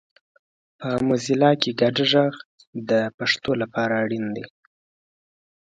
په 0.79 0.89
موزیلا 1.07 1.51
کې 1.61 1.71
ګډ 1.81 1.97
غږ 2.11 2.35
د 2.89 2.91
پښتو 3.17 3.51
لپاره 3.61 3.93
اړین 4.03 4.25
دی 4.35 4.45